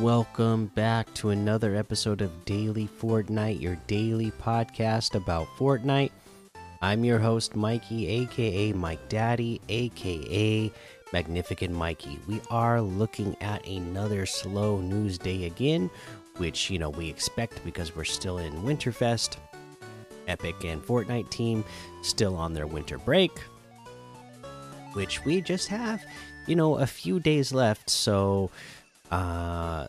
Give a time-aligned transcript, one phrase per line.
[0.00, 6.10] welcome back to another episode of Daily Fortnite, your daily podcast about Fortnite.
[6.82, 10.70] I'm your host, Mikey, aka Mike Daddy, aka
[11.14, 12.18] Magnificent Mikey.
[12.28, 15.88] We are looking at another slow news day again,
[16.36, 19.36] which, you know, we expect because we're still in Winterfest.
[20.28, 21.64] Epic and Fortnite team
[22.02, 23.30] still on their winter break,
[24.92, 26.04] which we just have,
[26.46, 27.88] you know, a few days left.
[27.88, 28.50] So,
[29.10, 29.86] uh,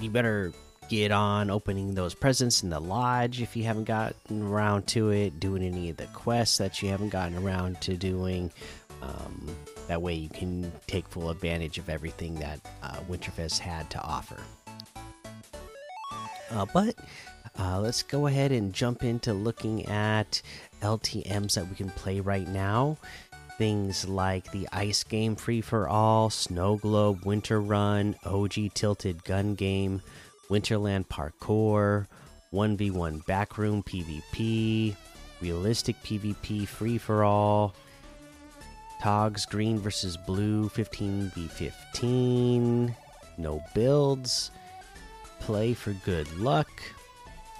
[0.00, 0.52] you better
[0.88, 5.40] get on opening those presents in the lodge if you haven't gotten around to it,
[5.40, 8.50] doing any of the quests that you haven't gotten around to doing.
[9.02, 9.56] Um,
[9.88, 14.40] that way, you can take full advantage of everything that uh, Winterfest had to offer.
[16.50, 16.94] Uh, but
[17.58, 20.42] uh, let's go ahead and jump into looking at
[20.82, 22.98] LTMs that we can play right now.
[23.58, 29.54] Things like the Ice Game Free for All, Snow Globe Winter Run, OG Tilted Gun
[29.54, 30.02] Game,
[30.50, 32.06] Winterland Parkour,
[32.52, 34.94] 1v1 Backroom PvP,
[35.40, 37.74] Realistic PvP Free for All,
[39.02, 42.94] Togs Green versus Blue 15v15,
[43.38, 44.50] No Builds,
[45.40, 46.68] Play for Good Luck,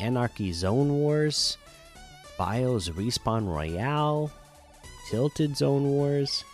[0.00, 1.56] Anarchy Zone Wars,
[2.36, 4.32] Bios Respawn Royale,
[5.08, 6.44] Tilted Zone Wars,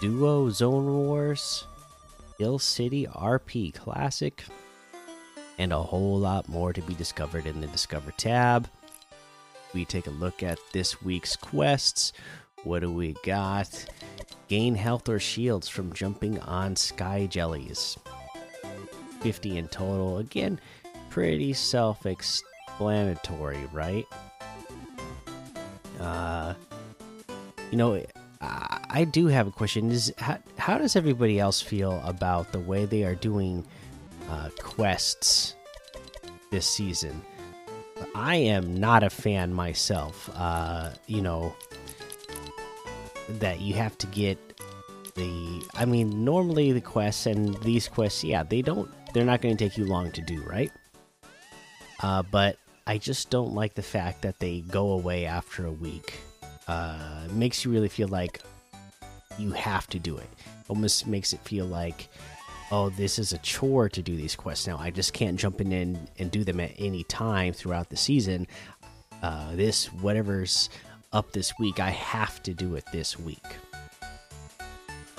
[0.00, 1.64] Duo Zone Wars,
[2.38, 4.44] Hill City RP Classic,
[5.58, 8.68] and a whole lot more to be discovered in the Discover tab.
[9.74, 12.12] We take a look at this week's quests.
[12.64, 13.86] What do we got?
[14.48, 17.96] Gain health or shields from jumping on sky jellies.
[19.20, 20.18] 50 in total.
[20.18, 20.60] Again,
[21.10, 24.06] pretty self explanatory, right?
[26.00, 26.54] Uh,
[27.70, 28.02] you know,
[28.40, 29.90] I, do have a question.
[29.90, 33.64] Is how, how does everybody else feel about the way they are doing
[34.30, 35.54] uh, quests
[36.50, 37.22] this season?
[38.14, 40.30] I am not a fan myself.
[40.34, 41.54] Uh, you know,
[43.40, 44.38] that you have to get
[45.14, 45.62] the.
[45.74, 48.90] I mean, normally the quests and these quests, yeah, they don't.
[49.12, 50.70] They're not going to take you long to do, right?
[52.00, 56.20] Uh, but I just don't like the fact that they go away after a week.
[56.68, 58.40] Uh, makes you really feel like
[59.38, 60.28] you have to do it.
[60.68, 62.08] Almost makes it feel like,
[62.70, 64.76] oh, this is a chore to do these quests now.
[64.78, 68.46] I just can't jump in and, and do them at any time throughout the season.
[69.22, 70.68] Uh, this, whatever's
[71.12, 73.46] up this week, I have to do it this week.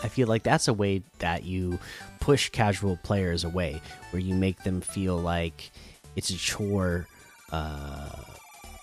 [0.03, 1.79] I feel like that's a way that you
[2.19, 3.81] push casual players away,
[4.11, 5.71] where you make them feel like
[6.15, 7.07] it's a chore
[7.51, 8.09] uh,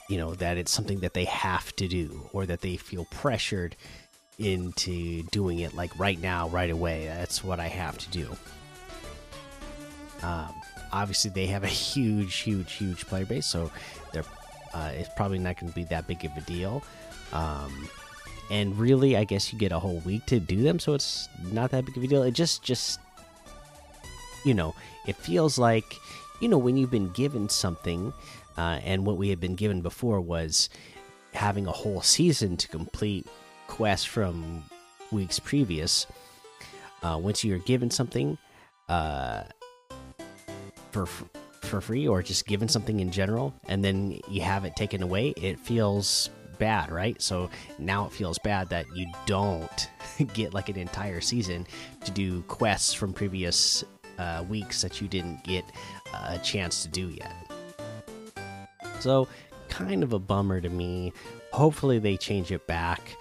[0.09, 3.77] you know that it's something that they have to do or that they feel pressured
[4.39, 7.07] into doing it like right now right away.
[7.07, 8.37] That's what i have to do.
[10.23, 10.53] Um,
[10.93, 13.71] obviously they have a huge huge huge player base so
[14.13, 14.25] they're
[14.75, 16.83] uh, it's probably not going to be that big of a deal.
[17.33, 17.89] Um,
[18.49, 21.73] and really i guess you get a whole week to do them so it's not
[21.73, 22.23] that big of a deal.
[22.23, 23.01] It just just
[24.45, 24.75] you know
[25.07, 25.97] it feels like
[26.41, 28.13] you know when you've been given something
[28.57, 30.69] uh, and what we had been given before was
[31.33, 33.27] having a whole season to complete
[33.67, 34.65] quests from
[35.13, 36.07] weeks previous.
[37.03, 38.39] Uh, once you're given something
[38.89, 39.43] uh,
[40.91, 41.07] for
[41.63, 45.31] for free or just given something in general, and then you have it taken away,
[45.37, 47.21] it feels bad, right?
[47.21, 49.91] So now it feels bad that you don't
[50.33, 51.67] get like an entire season
[52.05, 53.85] to do quests from previous
[54.19, 55.65] uh, weeks that you didn't get
[56.15, 57.56] a chance to do yet.
[59.01, 59.29] So,
[59.69, 61.13] kind of a bummer to me.
[61.53, 63.17] Hopefully, they change it back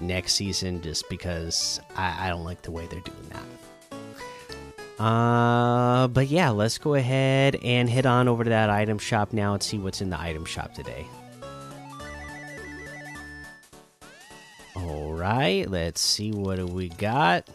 [0.00, 5.02] next season just because I, I don't like the way they're doing that.
[5.02, 9.54] Uh, but yeah, let's go ahead and head on over to that item shop now
[9.54, 11.06] and see what's in the item shop today.
[14.74, 17.48] All right, let's see what we got.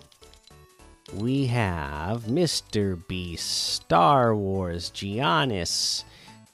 [1.13, 3.05] We have Mr.
[3.07, 6.05] Beast, Star Wars, Giannis,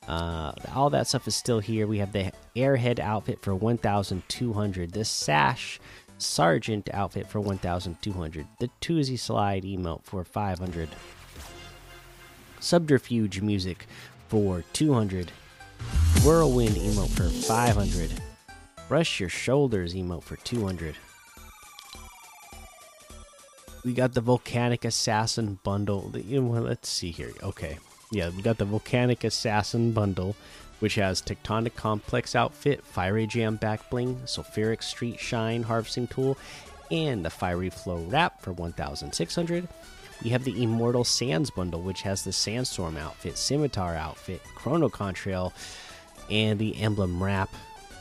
[0.09, 1.85] uh, all that stuff is still here.
[1.85, 4.91] We have the Airhead outfit for 1,200.
[4.91, 5.79] The Sash
[6.17, 8.47] Sergeant outfit for 1,200.
[8.59, 10.89] The Toosie Slide emote for 500.
[12.59, 13.85] Subterfuge music
[14.27, 15.31] for 200.
[16.25, 18.09] Whirlwind emote for 500.
[18.87, 20.95] Brush your shoulders emote for 200.
[23.85, 26.11] We got the Volcanic Assassin bundle.
[26.15, 27.31] You know, let's see here.
[27.43, 27.77] Okay
[28.11, 30.35] yeah, we got the Volcanic Assassin bundle,
[30.79, 36.37] which has Tectonic Komplex outfit, Fiery Jam back bling, Sulfuric Street Shine harvesting tool,
[36.89, 39.67] and the Fiery Flow wrap for 1,600.
[40.23, 45.53] We have the Immortal Sands bundle, which has the Sandstorm outfit, Scimitar outfit, Chrono Contrail,
[46.29, 47.49] and the Emblem Wrap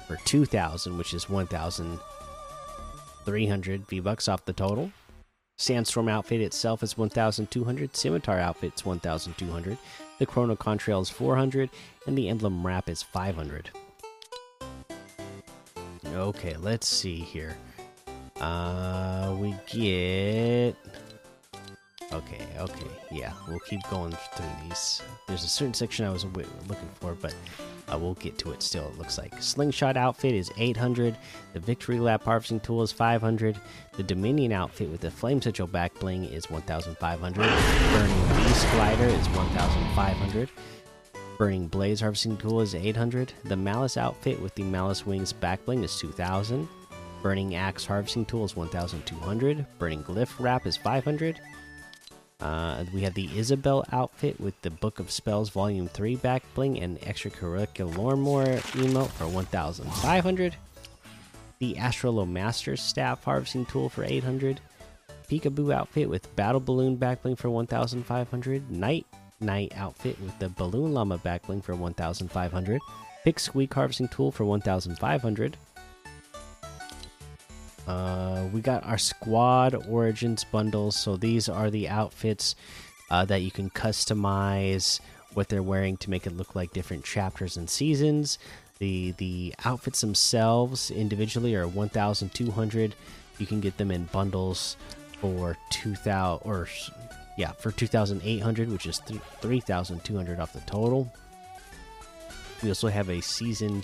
[0.06, 4.90] for 2,000, which is 1,300 V bucks off the total.
[5.58, 7.96] Sandstorm outfit itself is 1,200.
[7.96, 9.76] Scimitar outfit's 1,200.
[10.19, 11.69] The Chrono Contrail is 400,
[12.06, 13.70] and the Emblem Wrap is 500.
[16.06, 17.56] Okay, let's see here.
[18.40, 20.76] Uh, we get.
[22.12, 25.02] Okay, okay, yeah, we'll keep going through these.
[25.26, 27.34] There's a certain section I was looking for, but
[27.93, 29.40] uh, we'll get to it still, it looks like.
[29.43, 31.17] Slingshot outfit is 800.
[31.52, 33.58] The Victory Lap harvesting tool is 500.
[33.96, 37.35] The Dominion outfit with the Flame Sigil back bling is 1,500.
[37.35, 40.50] Burning Beast Glider is 1,500.
[41.38, 43.32] Burning Blaze harvesting tool is 800.
[43.44, 46.69] The Malice outfit with the Malice Wings back bling is 2,000.
[47.23, 49.67] Burning Axe harvesting tool is 1,200.
[49.79, 51.41] Burning Glyph wrap is 500.
[52.40, 56.79] Uh, we have the Isabel outfit with the Book of Spells Volume 3 back bling
[56.79, 60.56] and extracurricular more emote for 1,500.
[61.58, 64.61] The Astrolo Master Staff harvesting tool for 800.
[65.29, 68.70] Peekaboo outfit with Battle Balloon back bling for 1,500.
[68.70, 69.05] Night
[69.41, 72.81] Knight outfit with the Balloon Llama back bling for 1,500.
[73.25, 75.56] Pick Squeak harvesting tool for 1,500.
[77.88, 80.94] Uh, we got our squad origins bundles.
[80.94, 82.55] So these are the outfits
[83.11, 85.00] uh, that you can customize
[85.32, 88.38] what they're wearing to make it look like different chapters and seasons.
[88.79, 92.94] The the outfits themselves individually are 1,200.
[93.38, 94.76] You can get them in bundles
[95.20, 96.69] for 2,000 or
[97.38, 98.99] yeah for 2,800, which is
[99.41, 101.11] 3,200 off the total.
[102.62, 103.82] We also have a season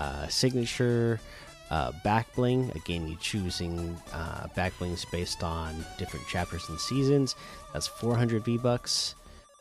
[0.00, 1.20] uh, signature
[1.70, 2.70] uh, back bling.
[2.74, 7.36] Again, you choosing uh, back blings based on different chapters and seasons.
[7.72, 9.14] That's 400 V bucks.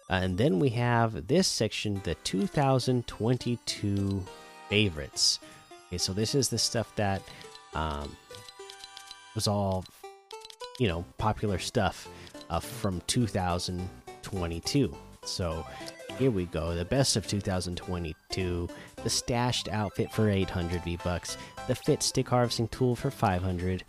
[0.09, 4.25] Uh, and then we have this section, the 2022
[4.69, 5.39] favorites.
[5.87, 7.21] Okay, so this is the stuff that
[7.73, 8.15] um,
[9.35, 9.85] was all,
[10.79, 12.07] you know, popular stuff
[12.49, 14.95] uh, from 2022.
[15.23, 15.65] So
[16.19, 16.75] here we go.
[16.75, 18.67] The best of 2022.
[19.01, 21.37] The stashed outfit for 800 V bucks.
[21.67, 23.85] The fit stick harvesting tool for 500.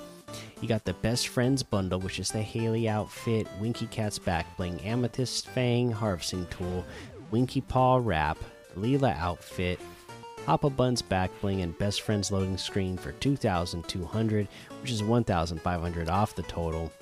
[0.60, 4.80] You got the best friends bundle, which is the Haley outfit, Winky Cat's back bling,
[4.82, 6.84] Amethyst Fang harvesting tool,
[7.32, 8.38] Winky Paw wrap,
[8.76, 9.80] Leelah outfit,
[10.46, 14.48] Papa Bun's back bling, and best friends loading screen for 2,200,
[14.82, 16.92] which is 1,500 off the total.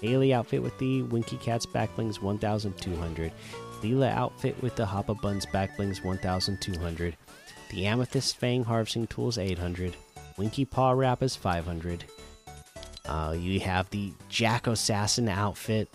[0.00, 3.32] Haley outfit with the Winky Cat's back blings 1,200.
[3.82, 7.16] Leelah outfit with the Hoppa Buns backblings 1200.
[7.70, 9.94] The Amethyst Fang harvesting tools 800.
[10.36, 12.04] Winky Paw wrap is 500.
[13.06, 15.88] Uh, you have the Jack Assassin outfit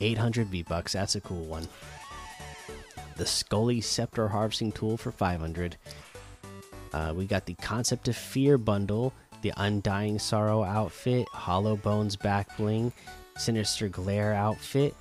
[0.00, 0.92] 800 V bucks.
[0.92, 1.66] That's a cool one.
[3.16, 5.76] The Scully Scepter harvesting tool for 500.
[6.92, 9.12] Uh, we got the Concept of Fear bundle,
[9.42, 12.92] the Undying Sorrow outfit, Hollow Bones back bling,
[13.36, 14.94] Sinister Glare outfit,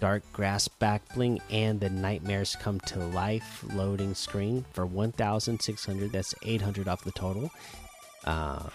[0.00, 6.12] Dark Grass back bling and the Nightmares Come to Life loading screen for 1,600.
[6.12, 7.50] That's 800 off the total.
[8.24, 8.68] Uh,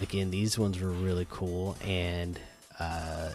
[0.00, 2.38] again, these ones were really cool, and
[2.78, 3.30] uh,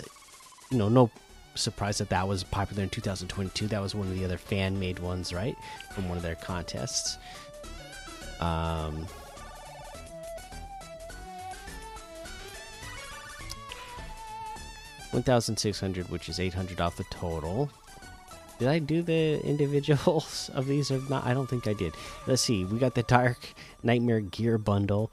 [0.71, 1.09] you know, no
[1.55, 3.67] surprise that that was popular in 2022.
[3.67, 5.55] That was one of the other fan made ones, right,
[5.93, 7.17] from one of their contests.
[8.39, 9.07] Um,
[15.15, 17.69] 1,600, which is 800 off the total.
[18.59, 21.25] Did I do the individuals of these or not?
[21.25, 21.93] I don't think I did.
[22.27, 22.65] Let's see.
[22.65, 23.37] We got the Dark
[23.81, 25.11] Nightmare Gear Bundle,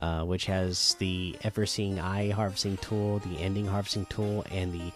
[0.00, 4.90] uh, which has the Ever Seeing Eye harvesting tool, the Ending harvesting tool, and the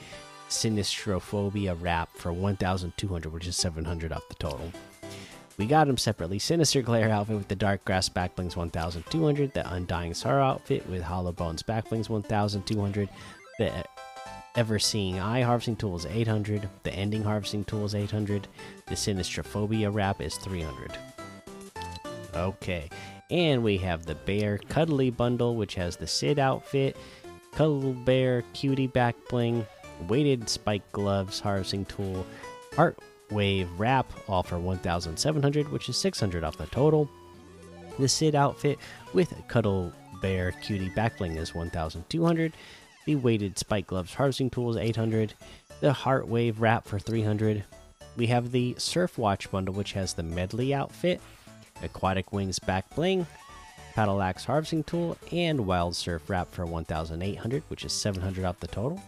[0.49, 4.73] Sinistrophobia wrap for 1,200, which is 700 off the total.
[5.59, 6.39] We got them separately.
[6.39, 9.53] Sinister Glare outfit with the Dark Grass backblings 1,200.
[9.53, 13.09] The Undying Sorrow outfit with Hollow Bones backblings 1,200.
[13.59, 13.85] The
[14.57, 16.67] Ever Seeing Eye Harvesting Tool is 800.
[16.83, 18.49] The Ending Harvesting Tool is 800.
[18.87, 20.97] The Sinistrophobia Wrap is 300.
[22.35, 22.89] Okay.
[23.31, 26.97] And we have the Bear Cuddly Bundle, which has the Sid outfit,
[27.53, 29.67] Cuddle Bear Cutie Back Bling,
[30.09, 32.25] Weighted Spike Gloves Harvesting Tool,
[32.79, 32.99] art
[33.31, 37.11] Wave Wrap, all for 1,700, which is 600 off the total.
[37.99, 38.79] The Sid outfit
[39.13, 42.55] with Cuddle Bear Cutie Back Bling is 1,200.
[43.07, 45.35] The weighted spike gloves harvesting tools 800.
[45.81, 47.65] The heart wave wrap for 300.
[48.17, 51.21] We have the surf watch bundle, which has the medley outfit,
[51.83, 53.27] aquatic wings back bling,
[53.95, 58.67] paddle axe harvesting tool, and wild surf wrap for 1,800, which is 700 off the
[58.67, 59.01] total.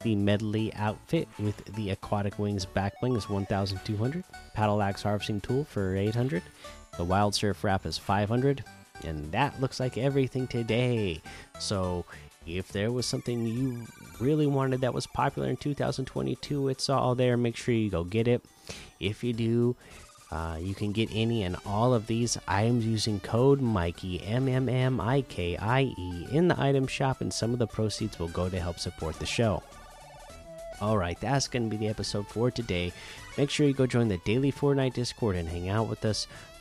[0.00, 4.24] The medley outfit with the aquatic wings back bling is 1,200.
[4.54, 6.42] Paddle axe harvesting tool for 800.
[6.96, 8.64] The wild surf wrap is 500.
[9.04, 11.20] And that looks like everything today.
[11.58, 12.04] So
[12.46, 13.86] if there was something you
[14.20, 17.36] really wanted that was popular in 2022, it's all there.
[17.36, 18.44] Make sure you go get it.
[19.00, 19.76] If you do,
[20.30, 24.68] uh, you can get any and all of these items using code Mikey M M
[24.68, 28.28] M I K I E in the item shop, and some of the proceeds will
[28.28, 29.62] go to help support the show.
[30.80, 32.92] All right, that's going to be the episode for today.
[33.38, 36.26] Make sure you go join the daily Fortnite Discord and hang out with us.